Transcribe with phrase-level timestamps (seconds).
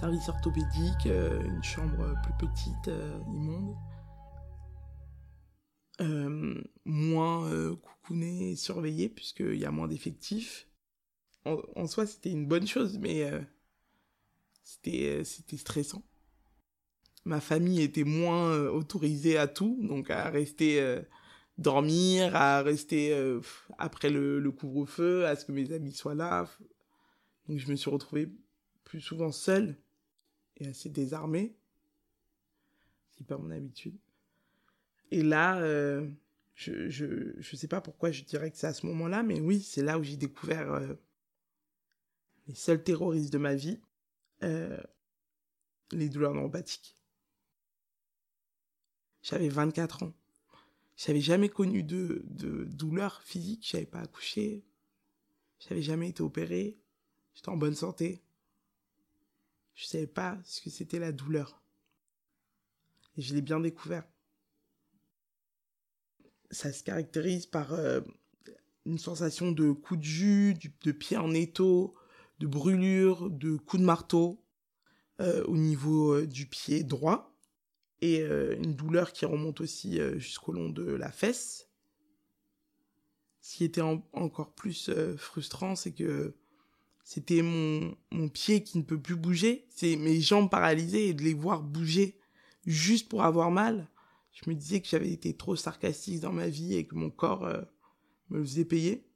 [0.00, 3.76] service orthopédique, euh, une chambre plus petite, euh, immonde.
[6.00, 10.66] Euh, moins euh, coucouné et surveillé, puisqu'il y a moins d'effectifs.
[11.44, 13.30] En, soi, c'était une bonne chose, mais
[14.62, 16.02] c'était c'était stressant.
[17.24, 21.00] Ma famille était moins autorisée à tout, donc à rester
[21.56, 23.18] dormir, à rester
[23.78, 26.46] après le, le couvre-feu, à ce que mes amis soient là.
[27.48, 28.30] Donc je me suis retrouvée
[28.84, 29.78] plus souvent seule
[30.60, 31.54] et assez désarmée.
[33.16, 33.96] C'est pas mon habitude.
[35.10, 36.08] Et là, euh,
[36.54, 39.62] je, je, je sais pas pourquoi je dirais que c'est à ce moment-là, mais oui,
[39.62, 40.94] c'est là où j'ai découvert euh,
[42.46, 43.80] les seuls terroristes de ma vie,
[44.42, 44.80] euh,
[45.92, 46.96] les douleurs neuropathiques.
[49.22, 50.12] J'avais 24 ans.
[50.96, 54.62] J'avais jamais connu de, de douleurs physiques, j'avais pas accouché,
[55.58, 56.78] j'avais jamais été opéré,
[57.34, 58.22] j'étais en bonne santé.
[59.80, 61.62] Je savais pas ce que c'était la douleur.
[63.16, 64.04] Et je l'ai bien découvert
[66.50, 68.00] ça se caractérise par euh,
[68.84, 71.94] une sensation de coup de jus, de pied en étau,
[72.40, 74.44] de brûlure, de coup de marteau
[75.20, 77.34] euh, au niveau euh, du pied droit
[78.02, 81.68] et une douleur qui remonte aussi jusqu'au long de la fesse.
[83.42, 86.34] Ce qui était en encore plus frustrant, c'est que
[87.10, 87.96] c'était mon,
[88.28, 92.16] pied qui ne peut plus bouger, c'est mes jambes paralysées et de les voir bouger
[92.66, 93.88] juste pour avoir mal
[94.32, 97.44] je me disais que j'avais été trop sarcastique dans ma vie et que mon corps
[97.44, 97.62] euh,
[98.28, 99.06] me le faisait payer.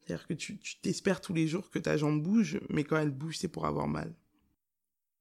[0.00, 3.38] C'est-à-dire que tu t'espères tous les jours que ta jambe bouge, mais quand elle bouge,
[3.38, 4.14] c'est pour avoir mal.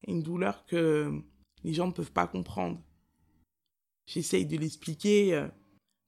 [0.07, 1.11] Une douleur que
[1.63, 2.81] les gens ne peuvent pas comprendre.
[4.05, 5.47] J'essaye de l'expliquer, euh,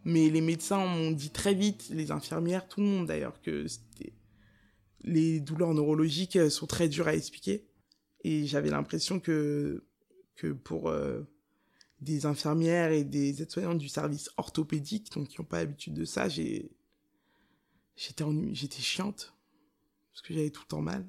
[0.04, 3.66] mais les médecins m'ont dit très vite, les infirmières, tout le monde d'ailleurs, que
[5.08, 7.66] les douleurs neurologiques sont très dures à expliquer.
[8.24, 9.84] Et j'avais l'impression que,
[10.64, 10.90] pour...
[10.90, 11.28] Euh,
[12.02, 16.30] des infirmières et des aides-soignantes du service orthopédique, donc qui n'ont pas l'habitude de ça,
[16.30, 16.70] j'étais
[18.80, 19.34] chiante
[20.12, 21.08] parce que j'avais tout le temps mal.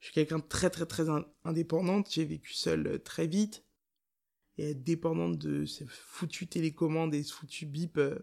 [0.00, 1.06] Je suis quelqu'un de très très très
[1.44, 2.10] indépendante.
[2.10, 3.64] J'ai vécu seule euh, très vite
[4.58, 8.18] et être dépendante de ces foutues télécommandes et ce foutu bip, euh...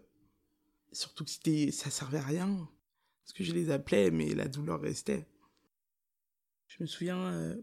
[0.92, 2.68] surtout que c'était, ça servait à rien
[3.34, 5.26] que je les appelais, mais la douleur restait.
[6.68, 7.62] Je me souviens euh,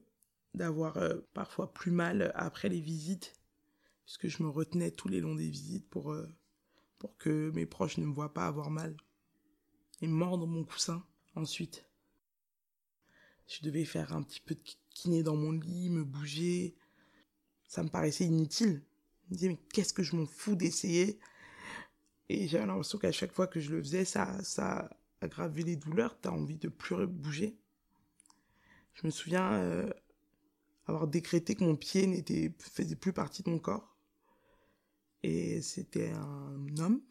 [0.53, 3.39] d'avoir euh, parfois plus mal après les visites
[4.09, 6.27] puisque je me retenais tous les longs des visites pour, euh,
[6.97, 8.97] pour que mes proches ne me voient pas avoir mal.
[10.01, 11.85] Et mordre mon coussin ensuite.
[13.45, 16.75] Je devais faire un petit peu de kiné dans mon lit, me bouger.
[17.67, 18.81] Ça me paraissait inutile.
[19.25, 21.19] Je me disais, mais qu'est-ce que je m'en fous d'essayer?
[22.29, 24.89] Et j'avais l'impression qu'à chaque fois que je le faisais, ça, ça
[25.21, 26.19] aggravait les douleurs.
[26.19, 27.57] T'as envie de plus bouger.
[28.93, 29.89] Je me souviens euh,
[30.87, 33.89] avoir décrété que mon pied n'était faisait plus partie de mon corps
[35.23, 37.01] et c'était un homme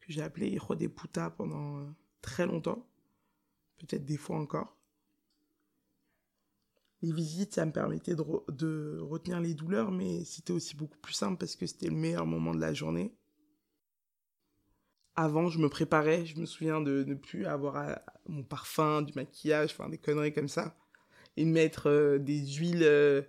[0.00, 2.86] que j'ai appelé Hijo de Puta pendant très longtemps,
[3.78, 4.76] peut-être des fois encore.
[7.02, 11.36] Les visites, ça me permettait de retenir les douleurs, mais c'était aussi beaucoup plus simple
[11.38, 13.14] parce que c'était le meilleur moment de la journée.
[15.20, 19.12] Avant, je me préparais, je me souviens de ne plus avoir à, mon parfum, du
[19.14, 20.76] maquillage, enfin des conneries comme ça,
[21.36, 23.22] et mettre euh, des huiles euh,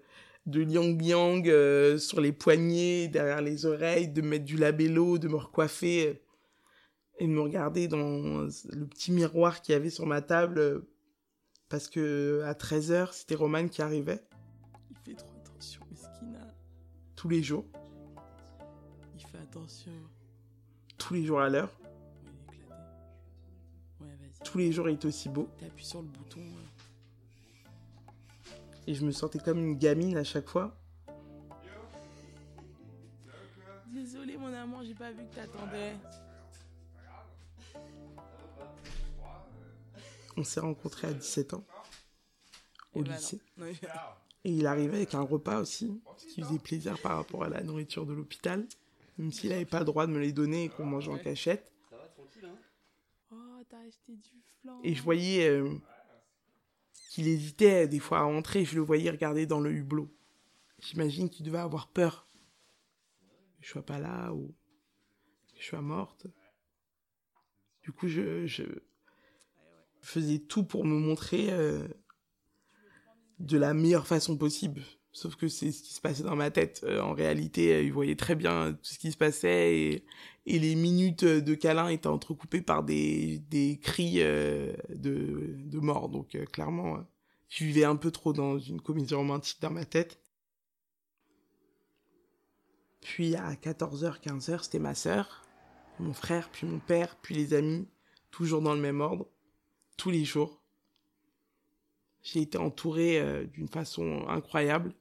[0.46, 5.28] de liang liang euh, sur les poignets, derrière les oreilles, de mettre du labello, de
[5.30, 6.22] me recoiffer
[7.18, 10.84] et de me regarder dans le petit miroir qu'il y avait sur ma table
[11.70, 14.24] parce que à 13h, c'était Roman qui arrivait.
[14.92, 16.46] Il fait trop attention, Meskina.
[17.16, 17.66] Tous les jours.
[19.16, 19.92] Il fait attention.
[21.00, 21.79] Tous les jours à l'heure.
[24.44, 25.50] Tous les jours, il est aussi beau.
[25.60, 26.42] T'appuies sur le bouton.
[28.88, 30.76] Et je me sentais comme une gamine à chaque fois.
[33.88, 35.94] Désolé mon amour, j'ai pas vu que t'attendais.
[40.38, 41.66] On s'est rencontrés à 17 ans.
[42.94, 43.42] Au Et lycée.
[43.58, 43.66] Bah
[44.46, 47.62] Et il arrivait avec un repas aussi, ce qui faisait plaisir par rapport à la
[47.62, 48.66] nourriture de l'hôpital.
[49.18, 51.74] Même s'il n'avait pas le droit de me les donner et qu'on mangeait en cachette.
[54.84, 55.48] Et je voyais...
[55.48, 55.76] Euh,
[57.12, 60.14] qu'il hésitait des fois à entrer, je le voyais regarder dans le hublot.
[60.78, 62.30] J'imagine qu'il devait avoir peur
[63.62, 64.54] je sois pas là ou
[65.58, 66.28] je sois morte.
[67.84, 68.64] Du coup, je,
[70.02, 71.88] faisais tout pour me montrer euh,
[73.40, 74.82] de la meilleure façon possible.
[75.12, 76.82] Sauf que c'est ce qui se passait dans ma tête.
[76.84, 80.06] Euh, en réalité, il voyait très bien tout ce qui se passait et,
[80.50, 86.10] et les minutes de câlin étaient entrecoupées par des, des cris euh, de, de mort.
[86.10, 87.02] Donc euh, clairement, euh,
[87.50, 90.20] Je vivais un peu trop dans une comédie romantique dans ma tête.
[93.02, 95.44] Puis à 14h, 15h, c'était ma sœur,
[96.00, 97.88] mon frère, puis mon père, puis les amis,
[98.32, 99.28] toujours dans le même ordre,
[99.98, 100.64] tous les jours.
[102.24, 104.96] J'ai été entouré euh, d'une façon incroyable.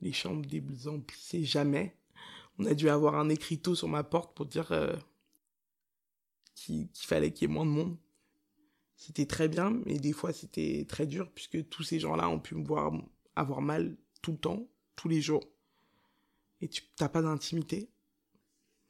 [0.00, 1.97] Les chambres désemplissaient jamais.
[2.58, 4.94] On a dû avoir un écriteau sur ma porte pour dire euh,
[6.54, 7.96] qu'il fallait qu'il y ait moins de monde.
[8.96, 12.56] C'était très bien, mais des fois c'était très dur puisque tous ces gens-là ont pu
[12.56, 12.92] me voir
[13.36, 15.44] avoir mal tout le temps, tous les jours.
[16.60, 17.88] Et tu n'as pas d'intimité.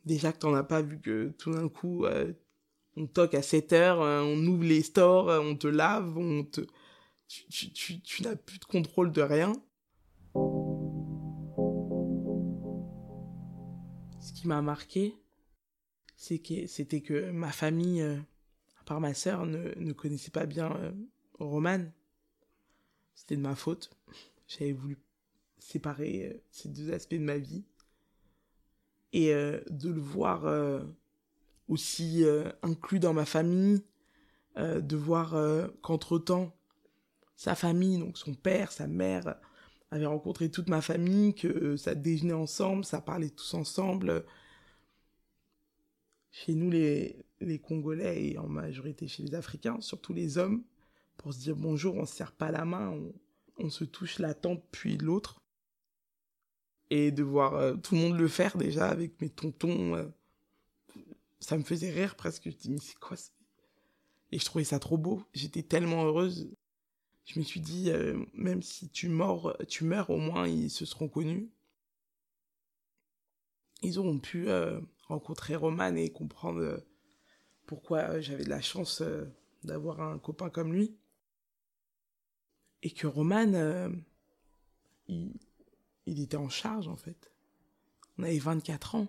[0.06, 2.32] Déjà que t'en as pas vu que tout d'un coup, euh,
[2.96, 6.62] on toque à 7 heures, euh, on ouvre les stores, on te lave, on te...
[7.28, 9.52] Tu, n'as plus de contrôle de rien.
[14.38, 15.14] Qui m'a marqué,
[16.16, 18.18] c'est que c'était que ma famille, euh,
[18.80, 20.92] à part ma sœur, ne, ne connaissait pas bien euh,
[21.40, 21.84] Roman.
[23.14, 23.90] C'était de ma faute.
[24.46, 24.96] J'avais voulu
[25.58, 27.64] séparer euh, ces deux aspects de ma vie.
[29.14, 30.44] Et de le voir
[31.66, 32.26] aussi
[32.60, 33.82] inclus dans ma famille,
[34.58, 35.34] de voir
[35.80, 36.54] qu'entre-temps,
[37.34, 39.40] sa famille, donc son père, sa mère,
[39.90, 44.24] avait rencontré toute ma famille, que ça déjeunait ensemble, ça parlait tous ensemble.
[46.30, 50.62] Chez nous, les, les Congolais, et en majorité chez les Africains, surtout les hommes,
[51.16, 52.96] pour se dire bonjour, on se serre pas la main,
[53.58, 55.40] on, se touche la tempe puis l'autre.
[56.90, 60.06] Et de voir euh, tout le monde le faire déjà avec mes tontons, euh,
[61.40, 62.44] ça me faisait rire presque.
[62.44, 63.32] Je me dis, mais c'est quoi ça
[64.32, 65.22] Et je trouvais ça trop beau.
[65.34, 66.50] J'étais tellement heureuse
[67.28, 70.86] je me suis dit, euh, même si tu meurs, tu meurs, au moins ils se
[70.86, 71.50] seront connus.
[73.82, 76.78] Ils auront pu euh, rencontrer Roman et comprendre euh,
[77.66, 79.02] pourquoi j'avais de la chance
[79.62, 80.96] d'avoir un copain comme lui.
[82.82, 83.92] Et que Roman,
[85.06, 85.34] il,
[86.06, 87.34] il était en charge en fait.
[88.16, 89.08] On avait 24 ans.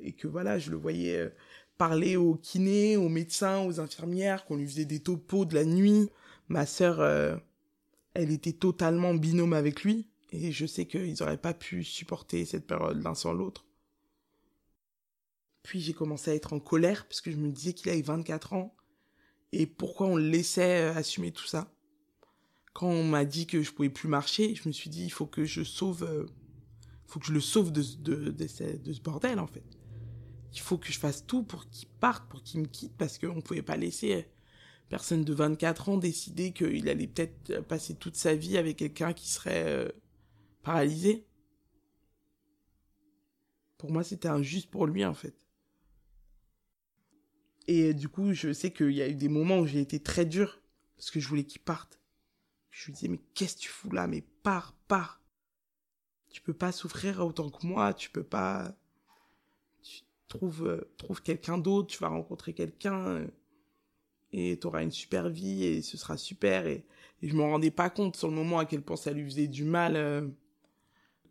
[0.00, 1.32] Et que voilà, je le voyais
[1.78, 6.08] parler aux kinés, aux médecins, aux infirmières, qu'on lui faisait des topos de la nuit.
[6.48, 7.36] Ma sœur, euh,
[8.14, 12.66] elle était totalement binôme avec lui, et je sais qu'ils n'auraient pas pu supporter cette
[12.66, 13.64] période l'un sans l'autre.
[15.62, 18.52] Puis j'ai commencé à être en colère, parce que je me disais qu'il avait 24
[18.52, 18.74] ans,
[19.52, 21.72] et pourquoi on le laissait euh, assumer tout ça?
[22.72, 25.26] Quand on m'a dit que je pouvais plus marcher, je me suis dit, il faut
[25.26, 26.26] que je sauve, euh,
[27.06, 29.64] faut que je le sauve de ce bordel, en fait
[30.54, 33.34] il faut que je fasse tout pour qu'il parte, pour qu'il me quitte, parce qu'on
[33.34, 34.26] ne pouvait pas laisser
[34.88, 39.28] personne de 24 ans décider qu'il allait peut-être passer toute sa vie avec quelqu'un qui
[39.28, 39.88] serait euh,
[40.62, 41.26] paralysé.
[43.78, 45.34] Pour moi, c'était injuste pour lui, en fait.
[47.66, 50.26] Et du coup, je sais qu'il y a eu des moments où j'ai été très
[50.26, 50.60] dur,
[50.96, 52.00] parce que je voulais qu'il parte.
[52.70, 54.06] Je lui disais, mais qu'est-ce que tu fous là?
[54.06, 55.20] Mais pars, pars.
[56.30, 58.76] Tu peux pas souffrir autant que moi, tu peux pas
[60.34, 63.26] trouve, euh, trouve quelqu'un d'autre, tu vas rencontrer quelqu'un euh,
[64.32, 66.66] et tu auras une super vie et ce sera super.
[66.66, 66.84] Et,
[67.22, 69.46] et je me rendais pas compte sur le moment à quel point ça lui faisait
[69.46, 70.26] du mal euh,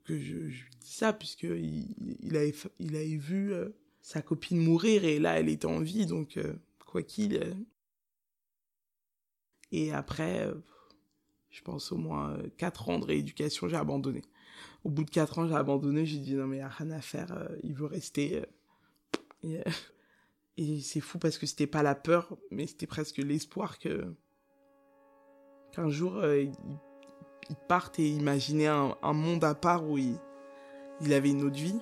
[0.05, 3.53] que je, lui dis ça, puisque il, avait, il avait vu
[4.01, 6.38] sa copine mourir et là elle était en vie, donc
[6.86, 7.55] quoi qu'il.
[9.72, 10.51] Et après,
[11.51, 14.24] je pense au moins 4 ans de rééducation, j'ai abandonné.
[14.83, 16.91] Au bout de 4 ans, j'ai abandonné, j'ai dit non mais il n'y a rien
[16.91, 18.43] à faire, il veut rester
[19.45, 19.63] euh,
[20.57, 24.13] et, c'est fou parce que c'était pas la peur, mais c'était presque l'espoir que
[25.71, 26.53] qu'un jour euh, il,
[27.67, 30.17] parte et imaginer un, monde à part où il,
[31.01, 31.79] il avait une autre vie.